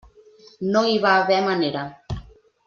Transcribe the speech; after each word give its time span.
No 0.75 0.81
hi 0.93 0.97
va 1.03 1.11
haver 1.17 1.37
manera. 1.49 1.85